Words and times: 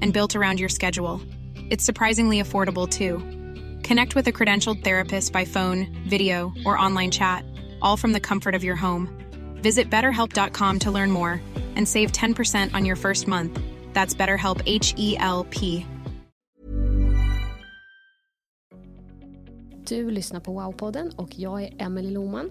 and 0.00 0.12
built 0.12 0.34
around 0.34 0.58
your 0.58 0.68
schedule. 0.68 1.20
It's 1.70 1.84
surprisingly 1.84 2.42
affordable 2.42 2.88
too. 2.88 3.18
Connect 3.86 4.14
with 4.14 4.26
a 4.26 4.32
credentialed 4.32 4.82
therapist 4.82 5.32
by 5.32 5.44
phone, 5.44 5.86
video, 6.08 6.52
or 6.66 6.76
online 6.76 7.10
chat, 7.10 7.44
all 7.80 7.96
from 7.96 8.12
the 8.12 8.20
comfort 8.20 8.54
of 8.54 8.64
your 8.64 8.76
home. 8.76 9.08
Visit 9.62 9.90
betterhelp.com 9.90 10.78
to 10.80 10.90
learn 10.90 11.10
more 11.10 11.40
and 11.76 11.86
save 11.86 12.12
10% 12.12 12.74
on 12.74 12.84
your 12.84 12.96
first 12.96 13.28
month. 13.28 13.60
That's 13.92 14.14
BetterHelp 14.14 14.62
H 14.66 14.94
E 14.96 15.16
L 15.18 15.46
P. 15.50 15.86
Du 19.90 20.10
lyssnar 20.10 20.40
på 20.40 20.52
Wow-podden 20.52 21.12
och 21.16 21.38
jag 21.38 21.62
är 21.62 21.74
Emelie 21.78 22.10
Loman, 22.10 22.50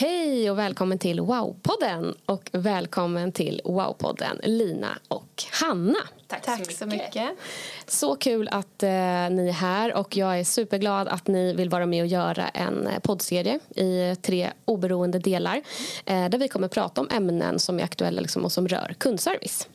Hej 0.00 0.50
och 0.50 0.58
välkommen 0.58 0.98
till 0.98 1.20
Wow-podden 1.20 2.14
och 2.26 2.50
välkommen 2.52 3.32
till 3.32 3.60
Wow-podden 3.64 4.40
Lina 4.42 4.98
och 5.08 5.44
Hanna. 5.52 5.98
Tack, 6.26 6.42
Tack 6.42 6.56
så, 6.56 6.60
mycket. 6.60 6.78
så, 6.78 6.86
mycket. 6.86 7.30
så 7.86 8.16
kul 8.16 8.48
att 8.48 8.82
eh, 8.82 8.88
ni 9.30 9.48
är 9.48 9.52
här 9.52 9.94
och 9.94 10.16
jag 10.16 10.40
är 10.40 10.44
superglad 10.44 11.08
att 11.08 11.26
ni 11.26 11.54
vill 11.54 11.68
vara 11.68 11.86
med 11.86 12.02
och 12.02 12.06
göra 12.06 12.48
en 12.48 12.86
eh, 12.86 12.98
poddserie 12.98 13.58
i 13.74 14.16
tre 14.22 14.50
oberoende 14.64 15.18
delar 15.18 15.62
eh, 16.04 16.28
där 16.28 16.38
vi 16.38 16.48
kommer 16.48 16.68
prata 16.68 17.00
om 17.00 17.08
ämnen 17.10 17.58
som 17.58 17.78
är 17.78 17.84
aktuella 17.84 18.20
liksom, 18.20 18.44
och 18.44 18.52
som 18.52 18.68
rör 18.68 18.94
kundservice. 18.98 19.68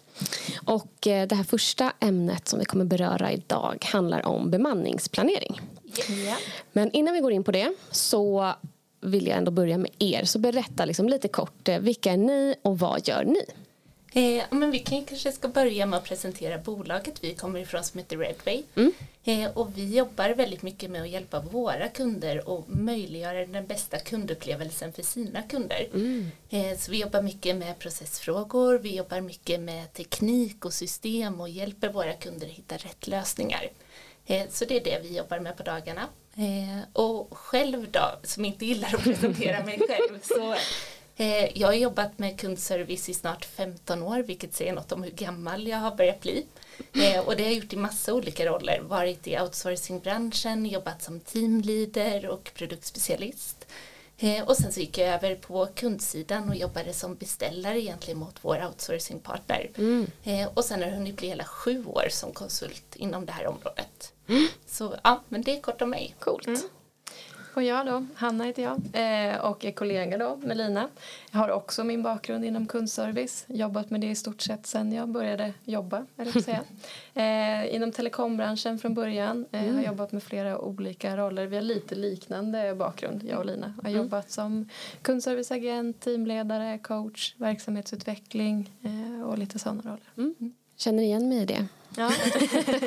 Och 0.66 1.08
eh, 1.08 1.28
det 1.28 1.36
här 1.36 1.44
första 1.44 1.94
ämnet 2.00 2.48
som 2.48 2.60
vi 2.60 2.66
kommer 2.66 2.86
beröra 2.86 3.32
idag 3.32 3.86
handlar 3.92 4.28
om 4.28 4.52
bemanningsplanering. 4.52 5.62
Yeah. 6.10 6.38
Men 6.72 6.92
innan 6.92 7.14
vi 7.14 7.20
går 7.20 7.32
in 7.32 7.44
på 7.44 7.52
det 7.52 7.74
så 7.92 8.54
vill 9.04 9.28
jag 9.28 9.38
ändå 9.38 9.52
börja 9.52 9.78
med 9.78 9.92
er. 10.00 10.24
Så 10.24 10.40
berätta 10.40 10.86
liksom 10.86 11.10
lite 11.10 11.28
kort, 11.28 11.68
eh, 11.68 11.80
vilka 11.80 12.12
är 12.12 12.18
ni 12.18 12.56
och 12.62 12.80
vad 12.80 13.08
gör 13.08 13.24
ni? 13.24 13.46
Eh, 14.16 14.44
men 14.50 14.72
vi 14.72 14.80
kan 14.80 15.06
kanske 15.06 15.32
ska 15.32 15.48
börja 15.48 15.86
med 15.86 15.98
att 15.98 16.04
presentera 16.04 16.58
bolaget 16.58 17.24
vi 17.24 17.34
kommer 17.34 17.60
ifrån 17.60 17.84
som 17.84 18.00
heter 18.00 18.18
Redway. 18.18 18.64
Mm. 18.76 18.92
Eh, 19.24 19.52
och 19.52 19.78
vi 19.78 19.96
jobbar 19.98 20.30
väldigt 20.30 20.62
mycket 20.62 20.92
med 20.92 21.02
att 21.02 21.10
hjälpa 21.10 21.40
våra 21.40 21.90
kunder 21.90 22.50
och 22.50 22.66
möjliggöra 22.68 23.46
den 23.46 23.68
bästa 23.68 24.00
kundupplevelsen 24.00 24.94
för 24.94 25.04
sina 25.04 25.42
kunder. 25.42 25.88
Mm. 25.94 26.32
Eh, 26.50 26.78
så 26.78 26.92
vi 26.92 27.02
jobbar 27.02 27.22
mycket 27.22 27.56
med 27.56 27.80
processfrågor, 27.80 28.80
vi 28.80 28.96
jobbar 28.96 29.22
mycket 29.22 29.60
med 29.60 29.94
teknik 29.94 30.66
och 30.66 30.74
system 30.74 31.42
och 31.42 31.50
hjälper 31.50 31.90
våra 31.90 32.14
kunder 32.14 32.48
att 32.48 32.54
hitta 32.54 32.76
rätt 32.76 33.08
lösningar. 33.08 33.70
Eh, 34.26 34.44
så 34.50 34.66
det 34.66 34.78
är 34.78 34.84
det 34.84 35.10
vi 35.10 35.18
jobbar 35.18 35.40
med 35.40 35.58
på 35.58 35.64
dagarna. 35.64 36.08
Eh, 36.38 36.84
och 36.94 37.38
själv 37.38 37.92
då, 37.92 38.20
som 38.24 38.46
inte 38.46 38.66
gillar 38.66 38.96
att 38.96 39.04
presentera 39.04 39.66
mig 39.66 39.82
själv, 39.88 40.20
så 40.22 40.54
eh, 41.24 41.58
jag 41.60 41.68
har 41.68 41.74
jobbat 41.74 42.20
med 42.20 42.40
kundservice 42.40 43.10
i 43.10 43.14
snart 43.14 43.46
15 43.46 44.04
år, 44.04 44.20
vilket 44.20 44.54
säger 44.54 44.74
något 44.74 44.92
om 44.92 45.04
hur 45.04 45.12
gammal 45.12 45.68
jag 45.68 45.78
har 45.78 45.96
börjat 45.96 46.22
bli. 46.22 46.46
Eh, 46.94 47.20
och 47.20 47.36
det 47.36 47.44
har 47.44 47.50
jag 47.50 47.54
gjort 47.54 47.74
i 47.74 47.78
massa 47.78 48.14
olika 48.14 48.46
roller, 48.46 48.82
varit 48.82 49.28
i 49.28 49.40
outsourcingbranschen, 49.40 50.66
jobbat 50.66 51.04
som 51.04 51.20
teamleader 51.20 52.28
och 52.30 52.52
produktspecialist. 52.56 53.66
Eh, 54.18 54.44
och 54.44 54.58
sen 54.58 54.72
så 54.72 54.80
gick 54.80 54.98
jag 54.98 55.08
över 55.08 55.36
på 55.36 55.66
kundsidan 55.76 56.50
och 56.50 56.56
jobbade 56.56 56.94
som 56.94 57.16
beställare 57.16 57.82
egentligen 57.82 58.20
mot 58.20 58.36
vår 58.42 58.66
outsourcingpartner. 58.66 59.70
Mm. 59.78 60.08
Eh, 60.24 60.48
och 60.54 60.66
sen 60.66 60.82
har 60.82 60.90
det 60.90 60.96
hunnit 60.96 61.18
bli 61.18 61.28
hela 61.28 61.44
sju 61.44 61.86
år 61.86 62.08
som 62.10 62.34
konsult 62.34 62.96
inom 62.96 63.26
det 63.26 63.32
här 63.32 63.48
området. 63.48 64.13
Så 64.66 64.96
ja, 65.04 65.22
men 65.30 65.42
det 65.42 65.58
är 65.58 65.62
kort 65.62 65.82
om 65.82 65.90
mig. 65.90 66.16
Coolt. 66.20 66.48
Mm. 66.48 66.60
Och 67.56 67.64
jag 67.64 67.86
då, 67.86 68.06
Hanna 68.16 68.44
heter 68.44 68.64
jag 68.64 68.74
eh, 68.74 69.38
och 69.38 69.66
är 69.66 69.72
kollega 69.72 70.18
då 70.18 70.36
med 70.36 70.58
Lina. 70.58 70.90
Jag 71.32 71.40
har 71.40 71.50
också 71.50 71.84
min 71.84 72.04
bakgrund 72.04 72.46
inom 72.46 72.68
kundservice. 72.68 73.46
Jobbat 73.48 73.90
med 73.90 74.02
det 74.02 74.08
i 74.08 74.16
stort 74.16 74.42
sett 74.42 74.66
sen 74.66 74.94
jag 74.94 75.10
började 75.10 75.54
jobba, 75.64 76.06
eller 76.18 76.32
säga. 76.42 76.62
Eh, 77.16 77.76
inom 77.76 77.92
telekombranschen 77.92 78.80
från 78.80 78.94
början. 78.94 79.46
Eh, 79.52 79.64
mm. 79.64 79.76
Har 79.76 79.84
jobbat 79.84 80.12
med 80.12 80.24
flera 80.24 80.60
olika 80.60 81.18
roller. 81.18 81.46
Vi 81.46 81.56
har 81.56 81.64
lite 81.64 81.96
liknande 81.96 82.76
bakgrund, 82.76 83.24
jag 83.24 83.40
och 83.40 83.46
Lina. 83.46 83.74
Har 83.84 83.90
mm. 83.90 84.02
jobbat 84.02 84.32
som 84.32 84.70
kundserviceagent, 85.02 86.00
teamledare, 86.00 86.78
coach, 86.78 87.36
verksamhetsutveckling 87.38 88.72
och 89.26 89.38
lite 89.38 89.60
sådana 89.60 89.82
roller. 89.82 90.10
Mm. 90.18 90.54
Känner 90.78 91.04
igen 91.04 91.30
mig 91.30 91.38
i 91.38 91.46
det. 91.46 91.68
Ja. 91.98 92.08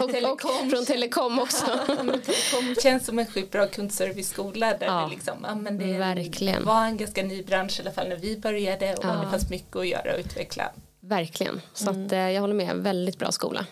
och, 0.02 0.10
telekom. 0.10 0.50
och 0.64 0.70
från 0.70 0.84
telekom 0.86 1.38
också. 1.38 1.66
telekom 1.86 2.74
känns 2.82 3.06
som 3.06 3.18
en 3.18 3.26
sjukt 3.26 3.52
bra 3.52 3.66
kundserviceskola 3.66 4.66
där 4.66 4.86
ja. 4.86 5.00
det, 5.00 5.14
liksom, 5.14 5.34
ja, 5.42 5.54
men 5.54 5.78
det 5.78 5.98
Verkligen. 5.98 6.64
var 6.64 6.84
en 6.84 6.96
ganska 6.96 7.22
ny 7.22 7.42
bransch 7.42 7.80
i 7.80 7.82
alla 7.82 7.92
fall 7.92 8.08
när 8.08 8.16
vi 8.16 8.38
började 8.38 8.94
och 8.94 9.04
ja. 9.04 9.12
det 9.24 9.30
fanns 9.30 9.50
mycket 9.50 9.76
att 9.76 9.88
göra 9.88 10.12
och 10.12 10.18
utveckla. 10.18 10.72
Verkligen, 11.00 11.60
så 11.72 11.90
mm. 11.90 12.06
att, 12.06 12.12
eh, 12.12 12.18
jag 12.18 12.40
håller 12.40 12.54
med, 12.54 12.76
väldigt 12.76 13.18
bra 13.18 13.32
skola. 13.32 13.66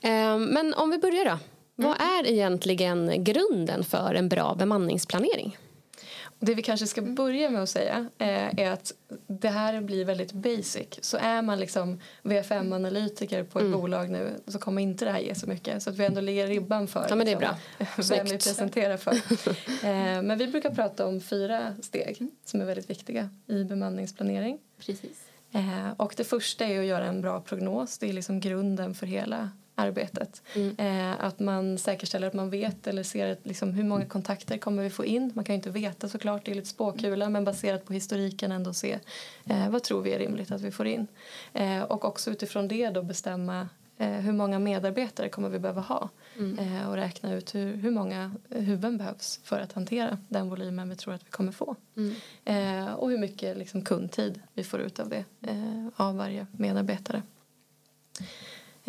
Eh, 0.00 0.38
men 0.38 0.74
om 0.74 0.90
vi 0.90 0.98
börjar 0.98 1.24
då. 1.24 1.38
Vad 1.76 2.00
mm. 2.00 2.18
är 2.18 2.30
egentligen 2.30 3.24
grunden 3.24 3.84
för 3.84 4.14
en 4.14 4.28
bra 4.28 4.54
bemanningsplanering? 4.54 5.56
Det 6.42 6.54
vi 6.54 6.62
kanske 6.62 6.86
ska 6.86 7.02
börja 7.02 7.50
med 7.50 7.62
att 7.62 7.68
säga 7.68 8.08
eh, 8.18 8.60
är 8.60 8.70
att 8.70 8.92
det 9.26 9.48
här 9.48 9.80
blir 9.80 10.04
väldigt 10.04 10.32
basic. 10.32 10.98
Så 11.00 11.16
är 11.16 11.42
man 11.42 11.60
liksom 11.60 12.00
VFM-analytiker 12.22 13.44
på 13.44 13.58
ett 13.58 13.64
mm. 13.64 13.80
bolag 13.80 14.10
nu 14.10 14.40
så 14.46 14.58
kommer 14.58 14.82
inte 14.82 15.04
det 15.04 15.10
här 15.10 15.18
ge 15.18 15.34
så 15.34 15.46
mycket. 15.46 15.82
Så 15.82 15.90
att 15.90 15.96
vi 15.96 16.04
ändå 16.04 16.20
lägger 16.20 16.46
ribban 16.46 16.88
för 16.88 17.06
ja, 17.08 17.14
men 17.14 17.26
det 17.26 17.32
är 17.32 17.36
bra. 17.36 17.56
Liksom, 17.78 18.04
vem 18.16 18.24
vi 18.24 18.32
presenterar 18.32 18.96
för. 18.96 19.12
eh, 19.86 20.22
men 20.22 20.38
vi 20.38 20.46
brukar 20.46 20.70
prata 20.70 21.06
om 21.06 21.20
fyra 21.20 21.74
steg 21.82 22.28
som 22.44 22.60
är 22.60 22.64
väldigt 22.64 22.90
viktiga 22.90 23.28
i 23.46 23.64
bemanningsplanering. 23.64 24.58
Precis. 24.78 25.30
Eh, 25.52 25.90
och 25.96 26.14
det 26.16 26.24
första 26.24 26.64
är 26.64 26.80
att 26.80 26.86
göra 26.86 27.06
en 27.06 27.20
bra 27.20 27.40
prognos. 27.40 27.98
Det 27.98 28.08
är 28.08 28.12
liksom 28.12 28.40
grunden 28.40 28.94
för 28.94 29.06
hela 29.06 29.50
arbetet. 29.80 30.42
Mm. 30.54 30.76
Eh, 30.78 31.24
att 31.24 31.40
man 31.40 31.78
säkerställer 31.78 32.26
att 32.26 32.34
man 32.34 32.50
vet 32.50 32.86
eller 32.86 33.02
ser 33.02 33.36
liksom, 33.42 33.72
hur 33.72 33.84
många 33.84 34.06
kontakter 34.06 34.58
kommer 34.58 34.82
vi 34.82 34.90
få 34.90 35.04
in. 35.04 35.32
Man 35.34 35.44
kan 35.44 35.52
ju 35.52 35.56
inte 35.56 35.70
veta 35.70 36.08
såklart, 36.08 36.44
det 36.44 36.50
är 36.50 36.54
lite 36.54 36.68
spåkula 36.68 37.28
men 37.28 37.44
baserat 37.44 37.84
på 37.84 37.92
historiken 37.92 38.52
ändå 38.52 38.72
se 38.72 38.98
eh, 39.44 39.70
vad 39.70 39.82
tror 39.82 40.02
vi 40.02 40.12
är 40.12 40.18
rimligt 40.18 40.50
att 40.50 40.60
vi 40.60 40.70
får 40.70 40.86
in. 40.86 41.06
Eh, 41.52 41.82
och 41.82 42.04
också 42.04 42.30
utifrån 42.30 42.68
det 42.68 42.90
då 42.90 43.02
bestämma 43.02 43.68
eh, 43.98 44.08
hur 44.08 44.32
många 44.32 44.58
medarbetare 44.58 45.28
kommer 45.28 45.48
vi 45.48 45.58
behöva 45.58 45.80
ha 45.80 46.08
mm. 46.38 46.58
Eh, 46.58 46.88
och 46.88 46.94
räkna 46.94 47.34
ut 47.34 47.54
hur, 47.54 47.76
hur 47.76 47.90
många 47.90 48.34
huvuden 48.48 48.98
behövs 48.98 49.40
för 49.44 49.60
att 49.60 49.72
hantera 49.72 50.18
den 50.28 50.48
volymen 50.48 50.88
vi 50.88 50.96
tror 50.96 51.14
att 51.14 51.26
vi 51.26 51.30
kommer 51.30 51.52
få. 51.52 51.76
Mm. 51.96 52.14
Eh, 52.44 52.94
och 52.94 53.10
hur 53.10 53.18
mycket 53.18 53.56
liksom, 53.56 53.82
kundtid 53.82 54.40
vi 54.54 54.64
får 54.64 54.80
ut 54.80 55.00
av 55.00 55.08
det 55.08 55.24
av 55.96 56.16
varje 56.16 56.46
medarbetare. 56.52 57.22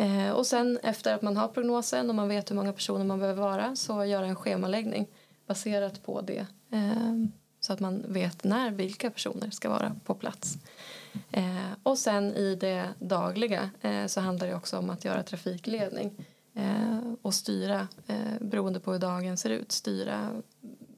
Eh, 0.02 0.30
och 0.30 0.46
sen 0.46 0.78
efter 0.82 1.14
att 1.14 1.22
man 1.22 1.36
har 1.36 1.48
prognosen 1.48 2.08
och 2.08 2.14
man 2.14 2.28
vet 2.28 2.50
hur 2.50 2.56
många 2.56 2.72
personer 2.72 3.04
man 3.04 3.18
behöver 3.18 3.42
vara 3.42 3.76
så 3.76 4.04
göra 4.04 4.26
en 4.26 4.36
schemaläggning 4.36 5.06
baserat 5.46 6.02
på 6.02 6.20
det 6.20 6.46
eh, 6.72 7.14
så 7.60 7.72
att 7.72 7.80
man 7.80 8.04
vet 8.08 8.44
när 8.44 8.70
vilka 8.70 9.10
personer 9.10 9.50
ska 9.50 9.68
vara 9.68 9.96
på 10.04 10.14
plats. 10.14 10.58
Eh, 11.30 11.72
och 11.82 11.98
sen 11.98 12.34
i 12.34 12.54
det 12.54 12.88
dagliga 12.98 13.70
eh, 13.80 14.06
så 14.06 14.20
handlar 14.20 14.46
det 14.46 14.54
också 14.54 14.78
om 14.78 14.90
att 14.90 15.04
göra 15.04 15.22
trafikledning 15.22 16.26
eh, 16.54 16.98
och 17.22 17.34
styra, 17.34 17.88
eh, 18.06 18.40
beroende 18.40 18.80
på 18.80 18.92
hur 18.92 18.98
dagen 18.98 19.36
ser 19.36 19.50
ut, 19.50 19.72
styra 19.72 20.42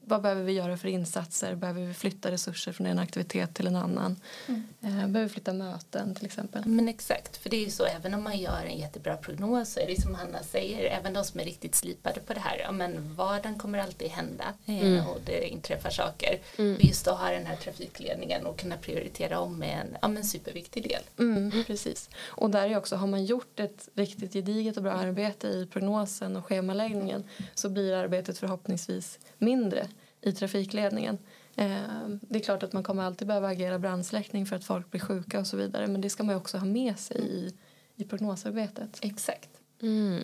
vad 0.07 0.21
behöver 0.21 0.43
vi 0.43 0.51
göra 0.51 0.77
för 0.77 0.87
insatser? 0.87 1.55
Behöver 1.55 1.81
vi 1.81 1.93
flytta 1.93 2.31
resurser 2.31 2.71
från 2.71 2.87
en 2.87 2.99
aktivitet 2.99 3.53
till 3.53 3.67
en 3.67 3.75
annan? 3.75 4.15
Mm. 4.47 4.63
behöver 4.81 5.23
vi 5.23 5.29
flytta 5.29 5.53
möten 5.53 6.15
till 6.15 6.25
exempel? 6.25 6.65
Men 6.65 6.87
exakt, 6.87 7.37
för 7.37 7.49
det 7.49 7.57
är 7.57 7.65
ju 7.65 7.69
så 7.69 7.85
även 7.85 8.13
om 8.13 8.23
man 8.23 8.37
gör 8.37 8.65
en 8.65 8.77
jättebra 8.77 9.17
prognos 9.17 9.73
så 9.73 9.79
är 9.79 9.87
det 9.87 10.01
som 10.01 10.15
Hanna 10.15 10.43
säger, 10.43 10.99
även 10.99 11.13
de 11.13 11.23
som 11.23 11.39
är 11.39 11.45
riktigt 11.45 11.75
slipade 11.75 12.19
på 12.19 12.33
det 12.33 12.39
här, 12.39 12.57
ja 12.59 12.71
men 12.71 13.15
vardagen 13.15 13.59
kommer 13.59 13.79
alltid 13.79 14.09
hända 14.09 14.45
mm. 14.65 15.07
och 15.07 15.17
det 15.25 15.47
inträffar 15.47 15.89
saker. 15.89 16.39
Mm. 16.57 16.77
Just 16.79 17.07
att 17.07 17.19
ha 17.19 17.29
den 17.29 17.45
här 17.45 17.55
trafikledningen 17.55 18.45
och 18.45 18.59
kunna 18.59 18.77
prioritera 18.77 19.39
om 19.39 19.63
är 19.63 19.67
en 19.67 19.97
ja, 20.01 20.07
men 20.07 20.23
superviktig 20.23 20.83
del. 20.83 21.01
Mm, 21.19 21.63
precis. 21.67 22.09
Och 22.25 22.49
där 22.49 22.69
är 22.69 22.77
också, 22.77 22.95
har 22.95 23.07
man 23.07 23.25
gjort 23.25 23.59
ett 23.59 23.89
riktigt 23.93 24.33
gediget 24.33 24.77
och 24.77 24.83
bra 24.83 24.91
arbete 24.91 25.47
i 25.47 25.67
prognosen 25.71 26.35
och 26.35 26.45
schemaläggningen 26.45 27.23
så 27.53 27.69
blir 27.69 27.93
arbetet 27.93 28.37
förhoppningsvis 28.37 29.19
mindre 29.37 29.87
i 30.25 30.31
trafikledningen. 30.31 31.17
Eh, 31.55 32.07
det 32.21 32.39
är 32.39 32.43
klart 32.43 32.63
att 32.63 32.73
man 32.73 32.83
kommer 32.83 33.03
alltid 33.03 33.27
behöva 33.27 33.47
agera 33.47 33.79
brandsläckning 33.79 34.45
för 34.45 34.55
att 34.55 34.63
folk 34.63 34.91
blir 34.91 35.01
sjuka 35.01 35.39
och 35.39 35.47
så 35.47 35.57
vidare 35.57 35.87
men 35.87 36.01
det 36.01 36.09
ska 36.09 36.23
man 36.23 36.35
också 36.35 36.57
ha 36.57 36.65
med 36.65 36.99
sig 36.99 37.17
i, 37.17 37.53
i 37.95 38.03
prognosarbetet. 38.03 38.99
Exakt. 39.01 39.49
Mm. 39.81 40.23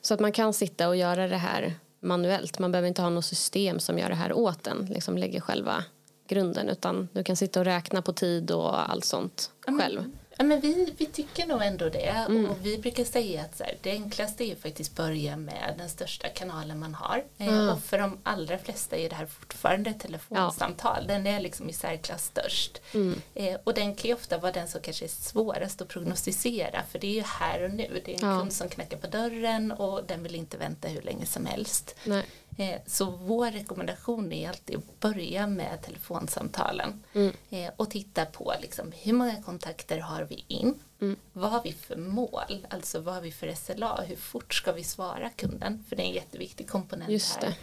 Så 0.00 0.14
att 0.14 0.20
man 0.20 0.32
kan 0.32 0.52
sitta 0.52 0.88
och 0.88 0.96
göra 0.96 1.28
det 1.28 1.36
här 1.36 1.74
manuellt. 2.00 2.58
Man 2.58 2.72
behöver 2.72 2.88
inte 2.88 3.02
ha 3.02 3.10
något 3.10 3.24
system 3.24 3.78
som 3.78 3.98
gör 3.98 4.08
det 4.08 4.14
här 4.14 4.32
åt 4.32 4.66
en, 4.66 4.86
liksom 4.86 5.18
lägger 5.18 5.40
själva 5.40 5.84
grunden 6.28 6.68
utan 6.68 7.08
du 7.12 7.24
kan 7.24 7.36
sitta 7.36 7.60
och 7.60 7.66
räkna 7.66 8.02
på 8.02 8.12
tid 8.12 8.50
och 8.50 8.90
allt 8.90 9.04
sånt 9.04 9.50
själv. 9.66 10.10
Ja, 10.38 10.44
men 10.44 10.60
vi, 10.60 10.94
vi 10.96 11.06
tycker 11.06 11.46
nog 11.46 11.62
ändå 11.62 11.88
det. 11.88 12.26
Mm. 12.28 12.50
Och 12.50 12.56
vi 12.62 12.78
brukar 12.78 13.04
säga 13.04 13.42
att 13.42 13.56
så 13.56 13.64
här, 13.64 13.76
det 13.82 13.90
enklaste 13.90 14.44
är 14.44 14.56
faktiskt 14.56 14.96
börja 14.96 15.36
med 15.36 15.74
den 15.78 15.88
största 15.88 16.28
kanalen 16.28 16.78
man 16.78 16.94
har. 16.94 17.24
Mm. 17.38 17.68
Och 17.68 17.82
för 17.82 17.98
de 17.98 18.18
allra 18.22 18.58
flesta 18.58 18.96
är 18.96 19.08
det 19.08 19.14
här 19.14 19.26
fortfarande 19.26 19.92
telefonsamtal. 19.92 21.04
Ja. 21.08 21.14
Den 21.14 21.26
är 21.26 21.40
liksom 21.40 21.68
i 21.68 21.72
särklass 21.72 22.24
störst. 22.24 22.80
Mm. 22.94 23.20
Eh, 23.34 23.56
och 23.64 23.74
den 23.74 23.94
kan 23.94 24.08
ju 24.08 24.14
ofta 24.14 24.38
vara 24.38 24.52
den 24.52 24.68
som 24.68 24.80
kanske 24.80 25.04
är 25.04 25.08
svårast 25.08 25.82
att 25.82 25.88
prognostisera. 25.88 26.82
För 26.90 26.98
det 26.98 27.06
är 27.06 27.14
ju 27.14 27.22
här 27.22 27.62
och 27.62 27.70
nu. 27.70 28.02
Det 28.04 28.14
är 28.14 28.24
en 28.24 28.30
ja. 28.30 28.38
kund 28.38 28.52
som 28.52 28.68
knackar 28.68 28.96
på 28.96 29.06
dörren 29.06 29.72
och 29.72 30.04
den 30.06 30.22
vill 30.22 30.34
inte 30.34 30.56
vänta 30.56 30.88
hur 30.88 31.02
länge 31.02 31.26
som 31.26 31.46
helst. 31.46 31.96
Nej. 32.04 32.24
Eh, 32.56 32.80
så 32.86 33.10
vår 33.10 33.50
rekommendation 33.50 34.32
är 34.32 34.48
alltid 34.48 34.76
att 34.76 35.00
börja 35.00 35.46
med 35.46 35.82
telefonsamtalen 35.82 37.02
mm. 37.12 37.32
Eh, 37.50 37.70
och 37.76 37.90
titta 37.90 38.24
på 38.24 38.54
liksom, 38.60 38.92
hur 39.02 39.12
många 39.12 39.42
kontakter 39.42 39.98
har 39.98 40.22
vi 40.22 40.44
in? 40.48 40.74
Mm. 41.00 41.16
Vad 41.32 41.50
har 41.50 41.62
vi 41.62 41.72
för 41.72 41.96
mål? 41.96 42.66
Alltså 42.70 43.00
vad 43.00 43.14
har 43.14 43.20
vi 43.20 43.32
för 43.32 43.54
SLA? 43.54 44.00
Hur 44.00 44.16
fort 44.16 44.54
ska 44.54 44.72
vi 44.72 44.84
svara 44.84 45.30
kunden? 45.30 45.84
För 45.88 45.96
det 45.96 46.02
är 46.02 46.06
en 46.06 46.12
jätteviktig 46.12 46.68
komponent 46.68 47.10
Just 47.10 47.36
här. 47.36 47.54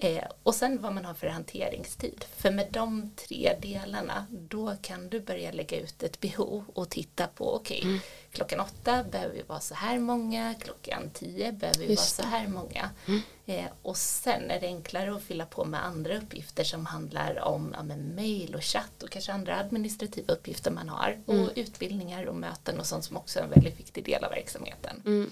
Eh, 0.00 0.24
och 0.42 0.54
sen 0.54 0.82
vad 0.82 0.94
man 0.94 1.04
har 1.04 1.14
för 1.14 1.26
hanteringstid. 1.26 2.24
För 2.36 2.50
med 2.50 2.66
de 2.70 3.10
tre 3.16 3.56
delarna 3.60 4.26
då 4.30 4.76
kan 4.82 5.08
du 5.08 5.20
börja 5.20 5.52
lägga 5.52 5.80
ut 5.80 6.02
ett 6.02 6.20
behov 6.20 6.64
och 6.74 6.90
titta 6.90 7.26
på 7.26 7.54
okej, 7.54 7.78
okay, 7.78 7.90
mm. 7.90 8.00
klockan 8.32 8.60
åtta 8.60 9.04
behöver 9.04 9.34
vi 9.34 9.42
vara 9.42 9.60
så 9.60 9.74
här 9.74 9.98
många, 9.98 10.54
klockan 10.54 11.10
tio 11.14 11.52
behöver 11.52 11.78
vi 11.78 11.90
Just 11.90 12.18
vara 12.18 12.30
så 12.30 12.36
här 12.36 12.48
många. 12.48 12.90
Mm. 13.06 13.20
Eh, 13.46 13.70
och 13.82 13.96
sen 13.96 14.50
är 14.50 14.60
det 14.60 14.66
enklare 14.66 15.14
att 15.14 15.22
fylla 15.22 15.46
på 15.46 15.64
med 15.64 15.84
andra 15.84 16.18
uppgifter 16.18 16.64
som 16.64 16.86
handlar 16.86 17.40
om 17.40 17.74
ja, 17.76 17.82
mejl 17.96 18.54
och 18.54 18.64
chatt 18.64 19.02
och 19.02 19.10
kanske 19.10 19.32
andra 19.32 19.56
administrativa 19.58 20.32
uppgifter 20.32 20.70
man 20.70 20.88
har. 20.88 21.18
Mm. 21.28 21.42
Och 21.42 21.50
utbildningar 21.54 22.26
och 22.26 22.36
möten 22.36 22.80
och 22.80 22.86
sånt 22.86 23.04
som 23.04 23.16
också 23.16 23.38
är 23.38 23.42
en 23.42 23.50
väldigt 23.50 23.80
viktig 23.80 24.04
del 24.04 24.24
av 24.24 24.30
verksamheten. 24.30 25.30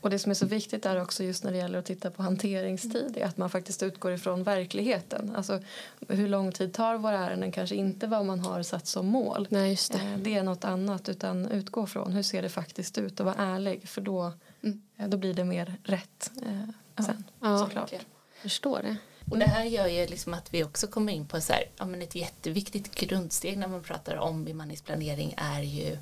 Och 0.00 0.10
det 0.10 0.18
som 0.18 0.30
är 0.30 0.34
så 0.34 0.46
viktigt 0.46 0.86
är 0.86 1.02
också 1.02 1.24
just 1.24 1.44
när 1.44 1.52
det 1.52 1.58
gäller 1.58 1.78
att 1.78 1.84
titta 1.84 2.10
på 2.10 2.22
hanteringstid 2.22 3.16
är 3.16 3.26
att 3.26 3.36
man 3.36 3.50
faktiskt 3.50 3.82
utgår 3.82 4.12
ifrån 4.12 4.42
verkligheten. 4.42 5.36
Alltså 5.36 5.60
hur 6.08 6.28
lång 6.28 6.52
tid 6.52 6.72
tar 6.72 6.98
våra 6.98 7.18
ärenden 7.18 7.52
kanske 7.52 7.74
inte 7.76 8.06
vad 8.06 8.26
man 8.26 8.40
har 8.40 8.62
satt 8.62 8.86
som 8.86 9.06
mål. 9.06 9.46
Nej, 9.50 9.70
just 9.70 9.92
det. 9.92 9.98
Eh, 9.98 10.18
det 10.18 10.34
är 10.34 10.42
något 10.42 10.64
annat 10.64 11.08
utan 11.08 11.48
utgå 11.48 11.86
från 11.86 12.12
hur 12.12 12.22
ser 12.22 12.42
det 12.42 12.48
faktiskt 12.48 12.98
ut 12.98 13.20
och 13.20 13.26
vara 13.26 13.36
ärlig 13.38 13.88
för 13.88 14.00
då, 14.00 14.32
mm. 14.62 14.82
Eh, 14.96 15.08
då 15.08 15.16
blir 15.16 15.34
det 15.34 15.44
mer 15.44 15.76
rätt 15.82 16.30
eh, 16.42 17.04
sen 17.04 17.24
ja, 17.40 17.58
såklart. 17.58 17.92
Jag 17.92 18.00
förstår 18.42 18.82
det. 18.82 18.96
Och 19.30 19.38
det 19.38 19.46
här 19.46 19.64
gör 19.64 19.86
ju 19.86 20.06
liksom 20.06 20.34
att 20.34 20.54
vi 20.54 20.64
också 20.64 20.86
kommer 20.86 21.12
in 21.12 21.26
på 21.26 21.40
så 21.40 21.52
här, 21.52 21.64
ja, 21.76 21.86
men 21.86 22.02
ett 22.02 22.14
jätteviktigt 22.14 22.94
grundsteg 22.94 23.58
när 23.58 23.68
man 23.68 23.82
pratar 23.82 24.16
om 24.16 24.44
bemanningsplanering 24.44 25.34
är 25.36 25.62
ju 25.62 25.98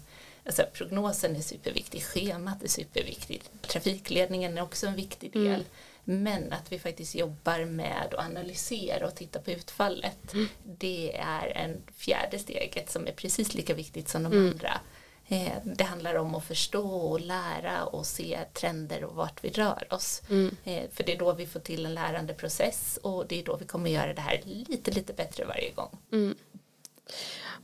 Alltså, 0.46 0.64
prognosen 0.72 1.36
är 1.36 1.40
superviktig, 1.40 2.02
schemat 2.02 2.62
är 2.62 2.68
superviktigt, 2.68 3.50
trafikledningen 3.62 4.58
är 4.58 4.62
också 4.62 4.86
en 4.86 4.96
viktig 4.96 5.32
del. 5.32 5.44
Mm. 5.44 5.64
Men 6.04 6.52
att 6.52 6.72
vi 6.72 6.78
faktiskt 6.78 7.14
jobbar 7.14 7.64
med 7.64 8.02
att 8.06 8.18
analysera 8.18 9.06
och 9.06 9.14
titta 9.14 9.38
på 9.38 9.50
utfallet. 9.50 10.32
Mm. 10.34 10.48
Det 10.64 11.16
är 11.16 11.46
en 11.56 11.82
fjärde 11.96 12.38
steget 12.38 12.90
som 12.90 13.06
är 13.06 13.12
precis 13.12 13.54
lika 13.54 13.74
viktigt 13.74 14.08
som 14.08 14.22
de 14.22 14.32
mm. 14.32 14.50
andra. 14.50 14.80
Eh, 15.28 15.52
det 15.64 15.84
handlar 15.84 16.14
om 16.14 16.34
att 16.34 16.44
förstå 16.44 16.88
och 16.88 17.20
lära 17.20 17.84
och 17.84 18.06
se 18.06 18.44
trender 18.52 19.04
och 19.04 19.14
vart 19.14 19.44
vi 19.44 19.50
rör 19.50 19.86
oss. 19.90 20.22
Mm. 20.30 20.56
Eh, 20.64 20.90
för 20.92 21.04
det 21.04 21.12
är 21.12 21.18
då 21.18 21.32
vi 21.32 21.46
får 21.46 21.60
till 21.60 21.86
en 21.86 21.94
lärandeprocess 21.94 22.98
och 23.02 23.26
det 23.26 23.40
är 23.40 23.44
då 23.44 23.56
vi 23.56 23.64
kommer 23.64 23.90
göra 23.90 24.14
det 24.14 24.20
här 24.20 24.40
lite, 24.44 24.90
lite 24.90 25.12
bättre 25.12 25.44
varje 25.44 25.70
gång. 25.70 25.98
Mm. 26.12 26.34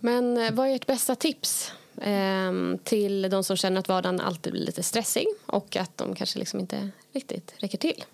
Men 0.01 0.37
eh, 0.37 0.53
vad 0.53 0.69
är 0.69 0.75
ert 0.75 0.87
bästa 0.87 1.15
tips 1.17 1.73
till 2.85 3.31
de 3.31 3.45
som 3.45 3.57
känner 3.57 3.81
att 3.81 3.89
vardagen 3.89 4.21
alltid 4.21 4.53
blir 4.53 4.63
lite 4.63 4.83
stressig 4.83 5.27
och 5.47 5.77
att 5.77 5.97
de 5.97 6.15
kanske 6.15 6.39
liksom 6.39 6.61
inte 6.61 6.91
riktigt 7.13 7.55
räcker 7.59 7.79
till. 7.79 8.05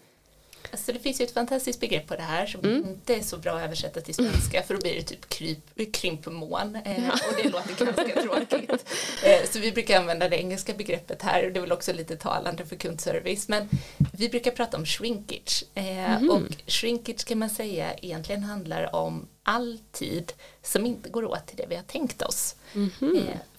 Alltså 0.71 0.93
det 0.93 0.99
finns 0.99 1.21
ju 1.21 1.25
ett 1.25 1.35
fantastiskt 1.35 1.81
begrepp 1.81 2.07
på 2.07 2.17
det 2.17 2.23
här 2.23 2.47
som 2.47 2.61
mm. 2.61 2.89
inte 2.89 3.15
är 3.15 3.21
så 3.21 3.37
bra 3.37 3.57
att 3.57 3.63
översätta 3.63 4.01
till 4.01 4.15
svenska 4.15 4.63
för 4.63 4.75
då 4.75 4.81
blir 4.81 4.95
det 4.95 5.03
typ 5.03 5.29
kryp, 5.29 5.93
krympmån 5.93 6.77
eh, 6.85 7.09
och 7.09 7.43
det 7.43 7.49
låter 7.49 7.85
ganska 7.85 8.23
tråkigt. 8.23 8.91
Eh, 9.25 9.49
så 9.51 9.59
vi 9.59 9.73
brukar 9.73 10.01
använda 10.01 10.29
det 10.29 10.37
engelska 10.37 10.75
begreppet 10.75 11.23
här 11.23 11.47
och 11.47 11.53
det 11.53 11.59
är 11.59 11.61
väl 11.61 11.73
också 11.73 11.93
lite 11.93 12.17
talande 12.17 12.67
för 12.67 12.77
kundservice 12.77 13.49
men 13.49 13.69
vi 14.13 14.29
brukar 14.29 14.51
prata 14.51 14.77
om 14.77 14.87
shrinkage 14.87 15.65
eh, 15.75 16.17
mm. 16.17 16.31
och 16.31 16.43
shrinkage 16.67 17.25
kan 17.25 17.39
man 17.39 17.51
säga 17.51 17.95
egentligen 17.95 18.43
handlar 18.43 18.95
om 18.95 19.29
all 19.43 19.79
tid 19.93 20.33
som 20.63 20.87
inte 20.87 21.09
går 21.09 21.25
åt 21.25 21.47
till 21.47 21.57
det 21.57 21.67
vi 21.69 21.77
har 21.77 21.83
tänkt 21.83 22.23
oss. 22.23 22.57
Mm. 22.75 22.91